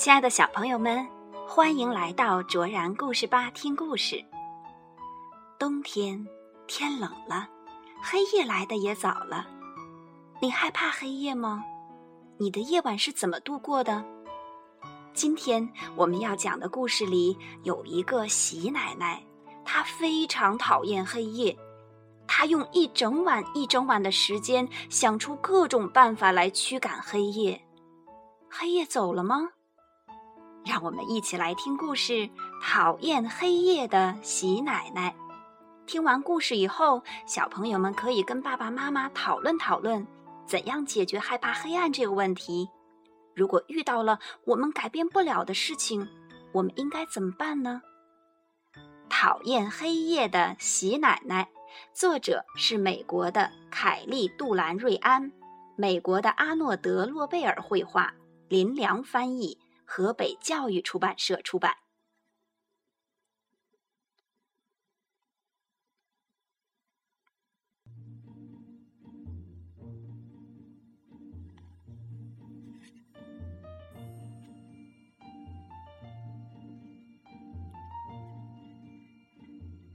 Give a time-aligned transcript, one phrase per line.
[0.00, 1.06] 亲爱的小朋友们，
[1.46, 4.24] 欢迎来到卓然故事吧听故事。
[5.58, 6.26] 冬天
[6.66, 7.46] 天冷了，
[8.02, 9.46] 黑夜来的也早了。
[10.40, 11.62] 你害怕黑夜吗？
[12.38, 14.02] 你的夜晚是怎么度过的？
[15.12, 19.22] 今天我们要讲的故事里有一个喜奶奶，
[19.66, 21.54] 她非常讨厌黑夜，
[22.26, 27.60] 她用一整晚一整晚的时间想出各种办法来驱赶黑夜。
[28.48, 29.50] 黑夜走了吗？
[30.64, 32.12] 让我们一起来听故事
[32.62, 35.14] 《讨厌黑夜的喜奶奶》。
[35.86, 40.06] 听完故事以后，小朋友们可以跟爸爸妈妈讨论讨论，
[40.46, 42.68] 怎样解决害怕黑暗这个问题。
[43.34, 46.06] 如果遇到了我们改变不了的事情，
[46.52, 47.82] 我们应该怎么办呢？
[49.08, 51.48] 讨厌黑夜的喜奶奶，
[51.92, 55.32] 作者是美国的凯利·杜兰瑞安，
[55.74, 58.12] 美国的阿诺德·洛贝尔绘画，
[58.48, 59.58] 林良翻译。
[59.92, 61.74] 河北教育出版社出版。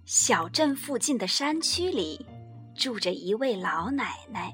[0.03, 2.25] 小镇附近的山区里，
[2.75, 4.53] 住着一位老奶奶，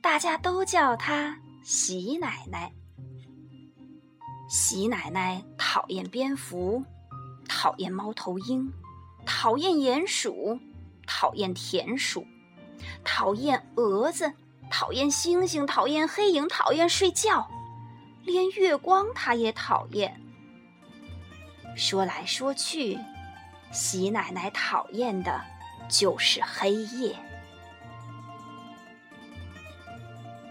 [0.00, 2.72] 大家都叫她喜奶奶。
[4.48, 6.82] 喜奶奶讨厌蝙蝠，
[7.46, 8.72] 讨厌猫头鹰，
[9.26, 10.58] 讨厌鼹鼠，
[11.06, 12.26] 讨厌田鼠，
[13.04, 14.32] 讨厌蛾子，
[14.70, 17.46] 讨厌星星，讨厌黑影，讨厌睡觉，
[18.24, 20.18] 连月光她也讨厌。
[21.76, 22.98] 说来说去，
[23.70, 25.42] 喜奶奶讨厌的
[25.90, 27.14] 就是黑夜。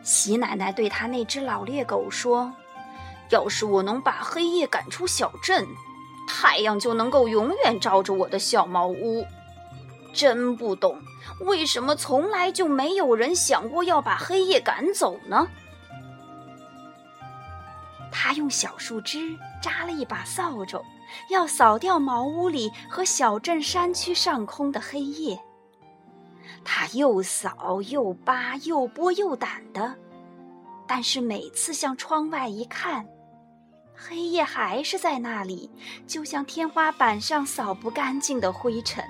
[0.03, 2.53] 喜奶奶对她那只老猎狗说。
[3.29, 5.67] 要是我能把黑夜赶出小镇，
[6.27, 9.25] 太阳就能够永远照着我的小茅屋。
[10.13, 10.99] 真不懂，
[11.41, 15.47] 为什么从来就没有人想过要把黑夜赶走呢？
[18.11, 20.83] 他用小树枝扎了一把扫帚，
[21.29, 25.39] 要扫掉茅屋里和小镇山区上空的黑夜。
[26.65, 29.95] 他又扫又扒又拨又掸的，
[30.87, 33.05] 但是每次向窗外一看。
[33.99, 35.69] 黑夜还是在那里，
[36.05, 39.03] 就像天花板上扫不干净的灰尘。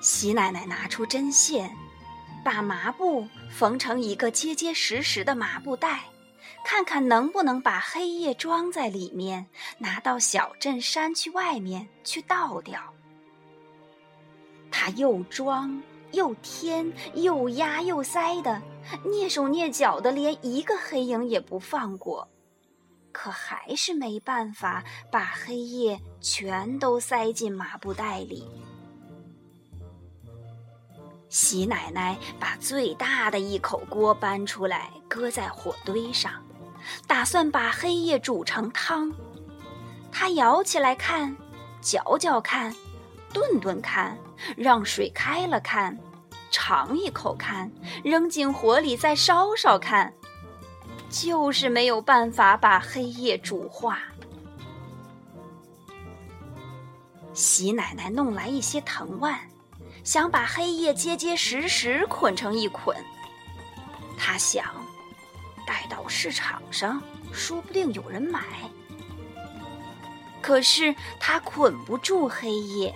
[0.00, 1.76] 喜奶奶拿出针线，
[2.44, 6.04] 把麻布缝成一个结结实实的麻布袋，
[6.64, 9.46] 看看能不能把黑夜装在里面，
[9.78, 12.80] 拿到小镇山区外面去倒掉。
[14.70, 15.82] 他又装。
[16.12, 18.62] 又添又压又塞的，
[19.04, 22.28] 蹑手蹑脚的，连一个黑影也不放过，
[23.10, 28.48] 可还是没办法把黑夜全都塞进麻布袋里。
[31.28, 36.30] 喜奶奶把最大的一口锅搬出来，搁在火堆上，
[37.06, 39.10] 打算把黑夜煮成汤。
[40.10, 41.34] 她舀起来看，
[41.80, 42.74] 嚼嚼看。
[43.32, 44.16] 炖炖看，
[44.56, 45.98] 让水开了看，
[46.50, 47.70] 尝一口看，
[48.04, 50.12] 扔进火里再烧烧看，
[51.08, 53.98] 就是没有办法把黑夜煮化。
[57.32, 59.38] 喜奶奶弄来一些藤蔓，
[60.04, 62.94] 想把黑夜结结实实捆成一捆。
[64.18, 64.66] 她想，
[65.66, 68.40] 带到市场上，说不定有人买。
[70.42, 72.94] 可是她捆不住黑夜。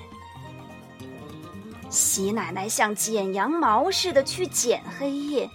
[1.89, 5.49] 喜奶奶像剪羊毛似的去剪黑夜，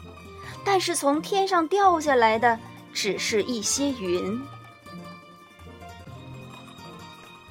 [0.64, 2.58] 但是从天上掉下来的
[2.94, 4.42] 只是一些云。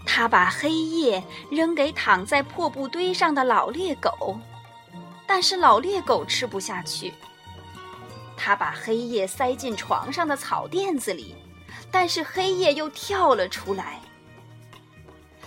[0.04, 4.38] 他把黑夜扔给躺在破布堆上的老猎狗，
[5.26, 7.14] 但是老猎狗吃不下去。
[8.36, 11.36] 他把黑夜塞进床上的草垫子里，
[11.90, 14.00] 但是黑夜又跳了出来。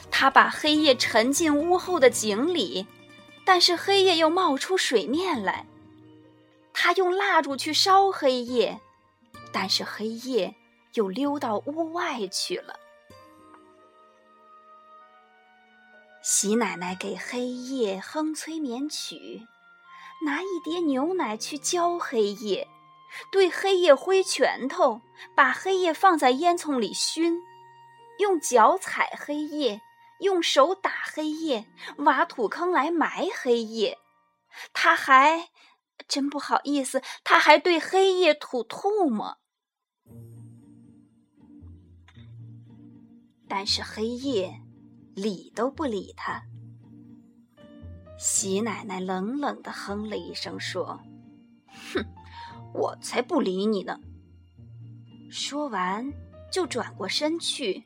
[0.09, 2.85] 他把黑夜沉进屋后的井里。
[3.45, 5.65] 但是黑夜又冒出水面来，
[6.73, 8.79] 他用蜡烛去烧黑夜，
[9.51, 10.55] 但是黑夜
[10.93, 12.79] 又溜到屋外去了。
[16.23, 19.45] 喜奶奶给黑夜哼催眠曲，
[20.25, 22.65] 拿一碟牛奶去浇黑夜，
[23.29, 25.01] 对黑夜挥拳头，
[25.35, 27.41] 把黑夜放在烟囱里熏，
[28.19, 29.81] 用脚踩黑夜。
[30.19, 31.65] 用手打黑夜，
[31.97, 33.97] 挖土坑来埋黑夜，
[34.73, 35.49] 他还
[36.07, 39.37] 真不好意思，他还对黑夜吐唾沫。
[43.47, 44.61] 但是黑夜
[45.15, 46.43] 理都不理他。
[48.17, 51.01] 喜奶奶冷冷的哼了一声，说
[51.93, 52.05] ：“哼，
[52.73, 53.99] 我才不理你呢。”
[55.29, 56.11] 说完，
[56.51, 57.83] 就转过身去，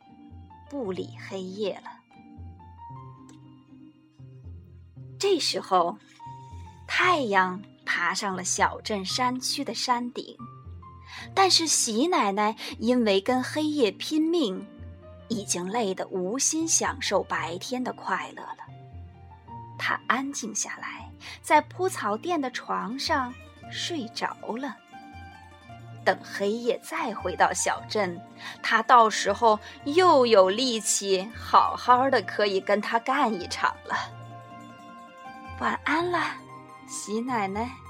[0.69, 1.96] 不理黑夜了。
[5.19, 5.97] 这时候，
[6.87, 10.37] 太阳爬上了小镇山区的山顶，
[11.33, 14.65] 但是喜奶奶因为跟黑夜拼命，
[15.27, 18.57] 已经累得无心享受白天的快乐了。
[19.77, 21.11] 她安静下来，
[21.41, 23.33] 在铺草垫的床上
[23.71, 24.75] 睡着了。
[26.05, 28.19] 等黑夜再回到小镇，
[28.61, 33.95] 她到时候又有力气，好好的可以跟他干一场了。
[35.59, 36.19] 晚安了，
[36.87, 37.86] 喜奶奶。